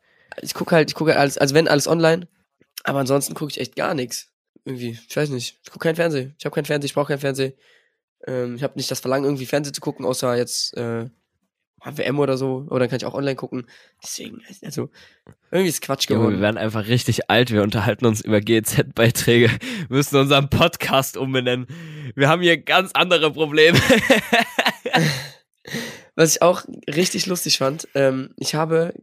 [0.41, 2.27] ich gucke halt, ich gucke alles, also wenn alles online,
[2.83, 4.29] aber ansonsten gucke ich echt gar nichts.
[4.65, 5.59] Irgendwie, ich weiß nicht.
[5.63, 6.35] Ich gucke kein Fernsehen.
[6.37, 7.53] Ich habe kein Fernsehen, ich brauche kein Fernsehen.
[8.27, 11.09] Ähm, ich habe nicht das Verlangen, irgendwie Fernsehen zu gucken, außer jetzt äh,
[11.83, 12.65] WM oder so.
[12.69, 13.67] Oder dann kann ich auch online gucken.
[14.03, 14.89] Deswegen, also,
[15.51, 16.41] irgendwie ist Quatsch Junge, wir geworden.
[16.41, 17.51] werden einfach richtig alt.
[17.51, 19.49] Wir unterhalten uns über GZ-Beiträge.
[19.49, 21.67] Wir müssen unseren Podcast umbenennen.
[22.15, 23.79] Wir haben hier ganz andere Probleme.
[26.15, 28.93] Was ich auch richtig lustig fand, ähm, ich habe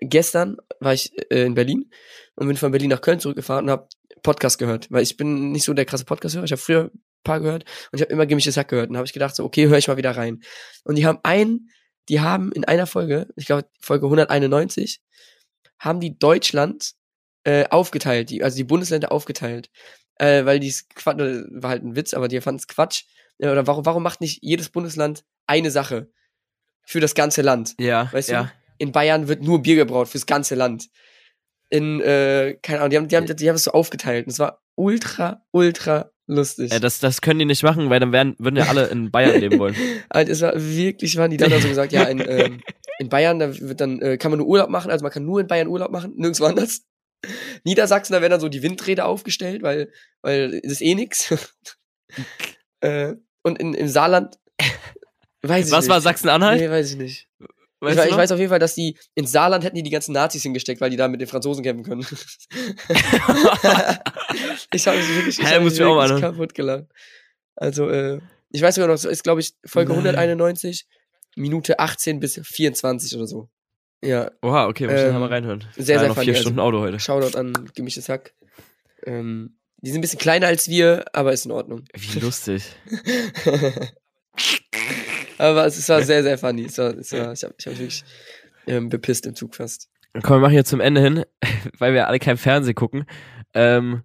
[0.00, 1.90] gestern war ich äh, in Berlin
[2.34, 3.88] und bin von Berlin nach Köln zurückgefahren und habe
[4.22, 6.44] Podcast gehört, weil ich bin nicht so der krasse Podcast-Hörer.
[6.44, 9.06] Ich habe früher ein paar gehört und ich habe immer gemischtes Hack gehört und habe
[9.06, 10.42] ich gedacht so, okay, höre ich mal wieder rein.
[10.84, 11.68] Und die haben ein,
[12.08, 15.00] die haben in einer Folge, ich glaube Folge 191,
[15.78, 16.92] haben die Deutschland
[17.44, 19.70] äh, aufgeteilt, die, also die Bundesländer aufgeteilt,
[20.16, 23.04] äh, weil die Quatsch, war halt ein Witz, aber die fanden es Quatsch.
[23.38, 26.08] Äh, Oder warum, warum macht nicht jedes Bundesland eine Sache
[26.86, 27.74] für das ganze Land?
[27.78, 28.44] ja, Weißt ja.
[28.44, 28.50] du?
[28.78, 30.88] In Bayern wird nur Bier gebraut fürs ganze Land.
[31.68, 34.26] In, äh, keine Ahnung, die haben, die haben, die haben es so aufgeteilt.
[34.26, 36.72] Und es war ultra, ultra lustig.
[36.72, 39.40] Äh, das, das können die nicht machen, weil dann werden, würden ja alle in Bayern
[39.40, 39.76] leben wollen.
[40.08, 42.60] Also es war wirklich, waren die dann so gesagt, ja, in, ähm,
[42.98, 45.40] in Bayern, da wird dann, äh, kann man nur Urlaub machen, also man kann nur
[45.40, 46.82] in Bayern Urlaub machen, nirgendwo anders.
[47.64, 51.32] Niedersachsen, da werden dann so die Windräder aufgestellt, weil, weil das ist eh nix.
[52.80, 54.38] äh, und in, im Saarland,
[55.42, 55.90] weiß ich Was nicht.
[55.90, 56.60] war Sachsen-Anhalt?
[56.60, 57.28] Nee, weiß ich nicht.
[57.82, 60.12] Weißt ich, ich weiß auf jeden Fall, dass die in Saarland hätten die die ganzen
[60.12, 62.00] Nazis hingesteckt, weil die da mit den Franzosen kämpfen können.
[64.72, 66.20] ich habe mich wirklich, ich Hä, muss mich ich wirklich anhören.
[66.20, 66.84] kaputt gelacht.
[67.56, 70.06] Also, äh, ich weiß sogar noch, ist glaube ich Folge Nein.
[70.16, 70.86] 191,
[71.36, 73.48] Minute 18 bis 24 oder so.
[74.04, 75.64] Ja, Oha, okay, wir müssen Ähm, da mal reinhören.
[75.76, 76.98] sehr, ja, sehr noch funny, vier also- Stunden Auto heute.
[77.00, 78.34] Shoutout an Gemischtes Hack.
[79.04, 81.84] Ähm, die sind ein bisschen kleiner als wir, aber ist in Ordnung.
[81.94, 82.64] Wie lustig.
[85.42, 86.64] aber es war sehr, sehr funny.
[86.66, 88.04] Es war, es war, ich habe ich hab mich wirklich
[88.66, 89.88] ähm, bepisst im Zug fast.
[90.22, 91.24] Komm, wir machen hier zum Ende hin,
[91.78, 93.04] weil wir alle kein Fernsehen gucken.
[93.54, 94.02] Ähm,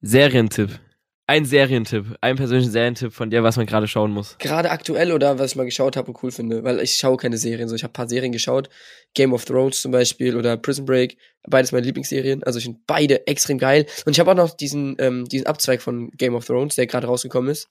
[0.00, 0.78] Serientipp.
[1.26, 2.16] Ein Serientipp.
[2.20, 4.36] Ein persönlichen Serientipp von dir, was man gerade schauen muss.
[4.38, 7.38] Gerade aktuell oder was ich mal geschaut habe und cool finde, weil ich schaue keine
[7.38, 7.68] Serien.
[7.68, 8.68] So, ich habe ein paar Serien geschaut.
[9.14, 11.18] Game of Thrones zum Beispiel oder Prison Break.
[11.48, 12.42] Beides meine Lieblingsserien.
[12.42, 13.86] Also ich finde beide extrem geil.
[14.06, 17.06] Und ich habe auch noch diesen, ähm, diesen Abzweig von Game of Thrones, der gerade
[17.06, 17.68] rausgekommen ist.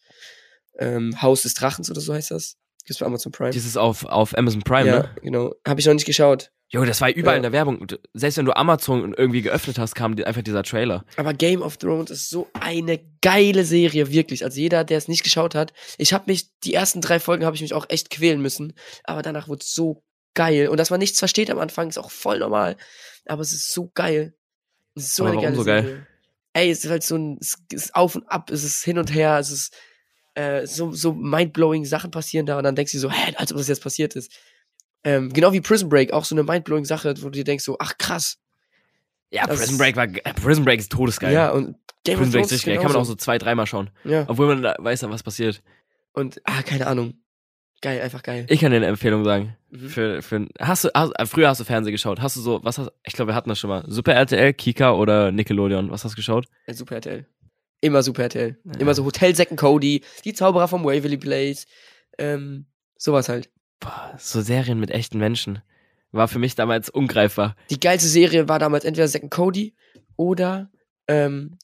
[0.77, 2.57] Ähm, Haus des Drachens oder so heißt das.
[2.85, 3.51] Gibt's bei Amazon Prime.
[3.51, 5.15] Dieses auf, auf Amazon Prime, ja, ne?
[5.21, 5.53] genau.
[5.67, 6.51] Habe ich noch nicht geschaut.
[6.71, 7.37] Jo, das war überall Ja.
[7.37, 7.85] in der Werbung.
[8.13, 11.03] Selbst wenn du Amazon irgendwie geöffnet hast, kam einfach dieser Trailer.
[11.17, 14.43] Aber Game of Thrones ist so eine geile Serie, wirklich.
[14.43, 17.55] Also jeder, der es nicht geschaut hat, ich habe mich, die ersten drei Folgen habe
[17.55, 18.73] ich mich auch echt quälen müssen.
[19.03, 20.03] Aber danach wurde es so
[20.35, 20.67] geil.
[20.67, 22.77] Und dass man nichts versteht am Anfang, ist auch voll normal.
[23.25, 24.35] Aber es ist so geil.
[24.95, 25.83] Es ist so Aber eine geile so geil?
[25.83, 26.07] Serie.
[26.53, 29.13] Ey, es ist halt so ein, es ist auf und ab, es ist hin und
[29.13, 29.73] her, es ist
[30.39, 33.57] äh, so, so mindblowing Sachen passieren da und dann denkst du so, hä, als ob
[33.57, 34.31] das jetzt passiert ist.
[35.03, 37.75] Ähm, genau wie Prison Break, auch so eine mindblowing Sache, wo du dir denkst so,
[37.79, 38.37] ach krass.
[39.31, 41.33] Ja, Das Prison Break war, äh, Prison Break ist todesgeil.
[41.33, 41.75] Ja, und
[42.05, 42.77] Game Prison Break ist richtig geil.
[42.77, 43.89] Kann man auch so zwei, dreimal schauen.
[44.05, 44.25] Ja.
[44.27, 45.61] Obwohl man da weiß, was passiert.
[46.13, 47.15] Und, ah, keine Ahnung.
[47.81, 48.45] Geil, einfach geil.
[48.49, 49.55] Ich kann dir eine Empfehlung sagen.
[49.69, 49.89] Mhm.
[49.89, 52.21] Für, für, hast du, hast, äh, früher hast du Fernsehen geschaut.
[52.21, 53.85] Hast du so, was hast, ich glaube, wir hatten das schon mal.
[53.87, 55.91] Super RTL, Kika oder Nickelodeon.
[55.91, 56.45] Was hast du geschaut?
[56.67, 57.25] Super RTL.
[57.81, 58.57] Immer Super RTL.
[58.65, 58.79] Ja.
[58.79, 61.65] Immer so Hotel Zack Cody, die Zauberer vom Waverly Place,
[62.17, 62.65] ähm,
[62.97, 63.49] sowas halt.
[63.79, 65.61] Boah, so Serien mit echten Menschen.
[66.11, 67.55] War für mich damals ungreifbar.
[67.69, 69.75] Die geilste Serie war damals entweder Zack and Cody
[70.17, 70.69] oder,
[71.07, 71.57] ähm,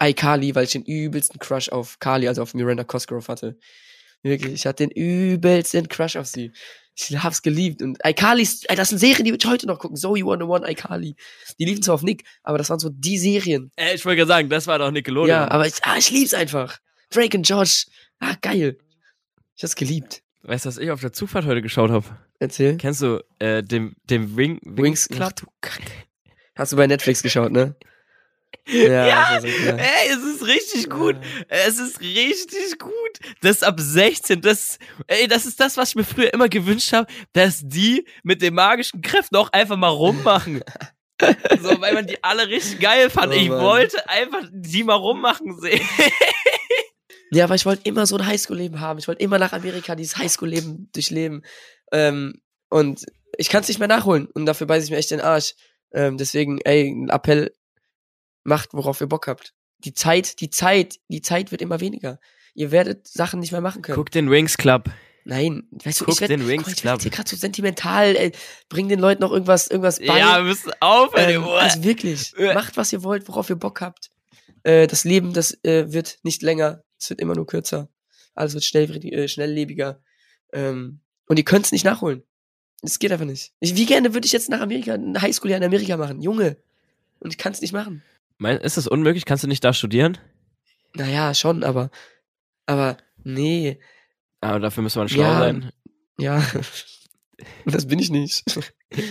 [0.00, 3.58] iCarly, weil ich den übelsten Crush auf Carly, also auf Miranda Cosgrove hatte.
[4.22, 6.52] Wirklich, ich hatte den übelsten Crush auf sie.
[6.94, 7.82] Ich hab's geliebt.
[7.82, 9.96] Und iCarly, ey, das sind Serien, die würde ich heute noch gucken.
[9.96, 11.16] Zoe 101, iCarly.
[11.58, 13.70] Die liefen zwar auf Nick, aber das waren so die Serien.
[13.76, 15.28] Äh, ich wollte gerade sagen, das war doch Nickelodeon.
[15.28, 16.78] Ja, aber ich, ah, ich lieb's einfach.
[17.10, 17.86] Drake und Josh.
[18.18, 18.78] Ah, geil.
[19.56, 20.22] Ich hab's geliebt.
[20.42, 22.04] Weißt du, was ich auf der Zugfahrt heute geschaut habe?
[22.38, 22.76] Erzähl.
[22.76, 25.28] Kennst du äh, den, den Wing, Wings Club?
[25.30, 25.92] Ach, du Kacke.
[26.56, 27.76] Hast du bei Netflix geschaut, ne?
[28.66, 29.78] Ja, Ja, ist so klar.
[29.78, 31.16] Ey, es ist richtig gut.
[31.48, 32.92] Es ist richtig gut.
[33.40, 34.40] Das ab 16.
[34.40, 38.40] Das, ey, das ist das, was ich mir früher immer gewünscht habe, dass die mit
[38.42, 40.62] den magischen Kräften auch einfach mal rummachen.
[41.60, 43.32] so, weil man die alle richtig geil fand.
[43.32, 45.86] Oh, ich wollte einfach die mal rummachen sehen.
[47.34, 48.98] Ja, aber ich wollte immer so ein Highschool-Leben haben.
[48.98, 51.42] Ich wollte immer nach Amerika dieses Highschool-Leben durchleben.
[51.90, 53.06] Ähm, und
[53.38, 54.26] ich kann es nicht mehr nachholen.
[54.26, 55.54] Und dafür beiße ich mir echt den Arsch.
[55.94, 57.50] Ähm, deswegen, ey, ein Appell,
[58.44, 59.54] macht, worauf ihr Bock habt.
[59.78, 62.20] Die Zeit, die Zeit, die Zeit wird immer weniger.
[62.54, 63.96] Ihr werdet Sachen nicht mehr machen können.
[63.96, 64.90] Guck den Wings Club.
[65.24, 66.92] Nein, weißt du, Guck ich werd, den Wings mal, ich Club.
[66.92, 68.32] werd hier gerade so sentimental, ey,
[68.68, 70.18] bring den Leuten noch irgendwas, irgendwas bei.
[70.18, 71.28] Ja, wir müssen aufhören.
[71.28, 71.52] ähm, Junge.
[71.52, 72.54] also wirklich, Äh.
[72.54, 74.10] macht was ihr wollt, worauf ihr Bock habt.
[74.64, 77.88] Äh, das Leben, das äh, wird nicht länger, es wird immer nur kürzer.
[78.34, 80.00] Alles wird schnell, äh, schnelllebiger.
[80.52, 82.22] Ähm, und ihr könnt es nicht nachholen.
[82.82, 83.52] Es geht einfach nicht.
[83.60, 86.56] Ich, wie gerne würde ich jetzt nach Amerika, ein Highschool in Amerika machen, Junge.
[87.20, 88.02] Und ich kann es nicht machen.
[88.42, 89.24] Mein, ist das unmöglich?
[89.24, 90.18] Kannst du nicht da studieren?
[90.94, 91.90] Naja, schon, aber,
[92.66, 93.78] aber, nee,
[94.40, 95.38] Aber dafür müsste man schlau Ja.
[95.38, 95.70] sein.
[96.18, 96.44] ja.
[97.64, 98.42] das bin ich nicht.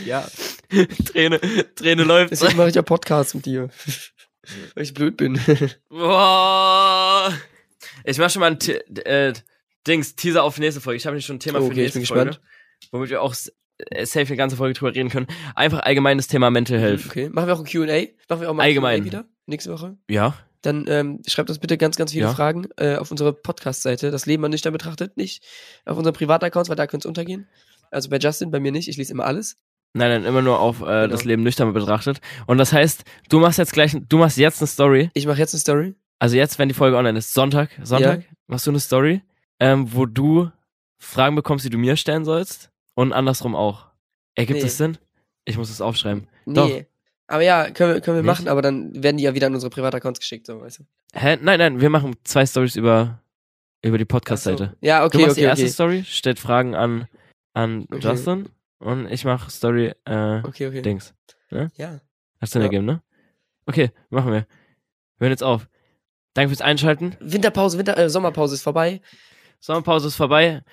[0.06, 0.28] Ja.
[1.06, 1.40] Träne,
[1.76, 2.32] Träne läuft.
[2.32, 3.70] Deswegen mache ich ja Podcasts mit dir.
[4.76, 5.40] Weil ich blöd bin.
[5.88, 7.34] Boah.
[8.04, 8.60] Ich mach schon mal ein
[9.06, 9.34] äh,
[9.88, 10.98] Dings, Teaser auf nächste Folge.
[10.98, 12.26] Ich habe nicht schon ein Thema für Okay, die ich nächste bin Folge.
[12.32, 12.48] gespannt.
[12.92, 13.34] Womit wir auch
[14.04, 15.28] safe eine ganze Folge drüber reden können.
[15.56, 17.06] Einfach allgemeines Thema Mental Health.
[17.06, 17.30] Okay.
[17.30, 18.08] Machen wir auch ein Q&A?
[18.30, 18.96] Machen wir auch mal Allgemein.
[18.96, 19.26] ein Q&A wieder?
[19.46, 19.98] Nächste Woche?
[20.10, 20.36] Ja.
[20.62, 22.34] Dann ähm, schreibt uns bitte ganz, ganz viele Ja.
[22.34, 24.12] Fragen äh, auf unsere Podcast-Seite.
[24.12, 25.44] Das Leben man nüchtern betrachtet, nicht
[25.86, 27.48] auf unseren Privataccounts, weil da könnte es untergehen.
[27.90, 28.88] Also bei Justin, bei mir nicht.
[28.88, 29.58] Ich lese immer alles.
[29.94, 31.08] Nein, nein, immer nur auf äh, Genau.
[31.08, 32.22] das Leben nüchtern betrachtet.
[32.46, 35.10] Und das heißt, du machst jetzt gleich, du machst jetzt eine Story.
[35.16, 35.96] Ich mache jetzt eine Story.
[36.20, 39.22] Also jetzt, wenn die Folge online ist, Sonntag, Sonntag, machst du eine Story,
[39.60, 40.50] ähm, wo du
[41.00, 42.71] Fragen bekommst, die du mir stellen sollst.
[42.96, 43.88] Und andersrum auch.
[44.36, 44.64] Ergibt Nee.
[44.64, 44.98] das Sinn?
[45.46, 46.28] Ich muss das aufschreiben.
[46.46, 46.54] Nee.
[46.54, 46.70] Doch.
[47.28, 48.28] Aber ja, können wir, können wir Nicht?
[48.40, 50.84] machen, aber dann werden die ja wieder an unsere Privataccounts geschickt, so, weißt du.
[51.14, 51.38] Hä?
[51.42, 53.22] Nein, nein, wir machen zwei Stories über,
[53.82, 54.76] über die Podcast-Seite.
[54.82, 54.88] So.
[54.88, 55.72] Ja, Du okay, machst die okay, erste okay.
[55.72, 57.08] Story, stellt Fragen an,
[57.54, 58.00] an Okay.
[58.06, 58.50] Justin
[58.80, 60.82] und ich mach Story, äh, Okay, okay.
[60.82, 61.14] Dings.
[61.52, 62.00] Ja.
[62.42, 62.66] Hast du Ja.
[62.66, 63.02] ergeben, ne?
[63.66, 64.46] Okay, machen wir.
[65.18, 65.68] Wir hören jetzt auf.
[66.34, 67.16] Danke fürs Einschalten.
[67.22, 69.02] Winterpause, Winter, äh, Sommerpause ist vorbei.
[69.60, 70.64] Sommerpause ist vorbei.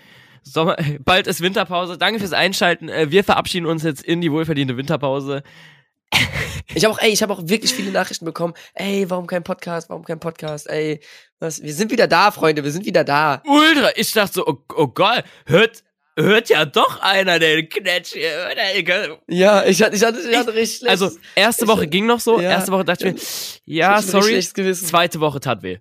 [0.53, 1.99] Sommer, bald ist Winterpause.
[1.99, 2.89] Danke fürs Einschalten.
[2.89, 5.43] Äh, Wir verabschieden uns jetzt in die wohlverdiente Winterpause.
[6.75, 8.53] Ich habe auch, ey, ich habe auch wirklich viele Nachrichten bekommen.
[8.75, 9.89] Ey, warum kein Podcast?
[9.89, 10.69] Warum kein Podcast?
[10.69, 11.01] Ey,
[11.41, 11.63] was?
[11.63, 12.63] Wir sind wieder da, Freunde.
[12.63, 13.43] Wir sind wieder da.
[13.47, 13.91] Ultra!
[13.97, 15.83] Ich dachte so, oh, oh Gott, hört,
[16.15, 18.15] hört ja doch einer den Knetsch?
[19.29, 20.91] Ja, ich hatte, ich hatte, ich hatte richtig schlecht.
[20.91, 22.39] Also, erste Woche ging noch so.
[22.39, 22.51] Ja.
[22.51, 24.39] Erste Woche dachte ich mir, Ich ja, sorry.
[24.43, 25.79] Zweite Woche tat weh.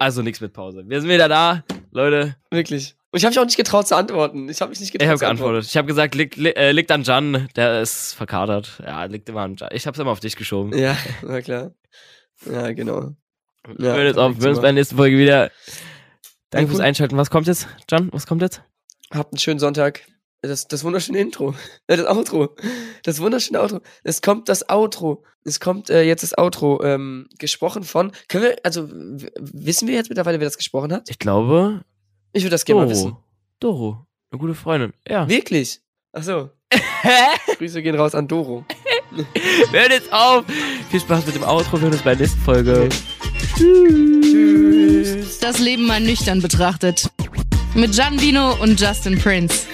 [0.00, 0.82] Also nichts mit Pause.
[0.86, 2.34] Wir sind wieder da, Leute.
[2.50, 2.95] Wirklich.
[3.10, 4.48] Und ich habe mich auch nicht getraut zu antworten.
[4.48, 5.64] Ich habe mich nicht getraut Ich habe geantwortet.
[5.64, 8.82] Ich habe gesagt, liegt, li äh, liegt an Jan, der ist verkadert.
[8.84, 9.70] Ja, liegt immer an Jan.
[9.72, 10.76] Ich hab's immer auf dich geschoben.
[10.76, 11.72] Ja, na klar.
[12.44, 13.12] Ja, genau.
[13.66, 14.36] wir hören jetzt auf.
[14.36, 15.50] Wir hören uns bei der nächsten Folge wieder.
[16.50, 17.16] Danke fürs Einschalten.
[17.16, 17.68] Was kommt jetzt?
[17.90, 18.62] Jan, was kommt jetzt?
[19.12, 20.02] Habt einen schönen Sonntag.
[20.42, 21.54] Das, das wunderschöne Intro.
[21.86, 22.56] Das Outro.
[23.02, 23.80] Das wunderschöne Outro.
[24.04, 25.24] Es kommt das Outro.
[25.44, 26.82] Es kommt äh, jetzt das Outro.
[26.82, 28.12] Ähm, gesprochen von.
[28.28, 31.08] Können wir, also wissen wir jetzt mittlerweile, wer das gesprochen hat?
[31.08, 31.82] Ich glaube,
[32.36, 33.16] Ich würde das gerne mal wissen.
[33.60, 33.94] Doro.
[33.94, 34.06] Doro.
[34.30, 34.92] Eine gute Freundin.
[35.08, 35.26] Ja.
[35.26, 35.80] Wirklich?
[36.12, 36.50] Ach so.
[37.56, 38.62] Grüße gehen raus an Doro.
[39.70, 40.44] Wir hören jetzt auf.
[40.90, 41.78] Viel Spaß mit dem Outro.
[41.78, 42.90] Wir hören uns bei der nächsten Folge.
[43.56, 45.38] Tschüss.
[45.38, 47.10] Das Leben mal nüchtern betrachtet.
[47.74, 49.66] Mit Gianvino und Justin Prince.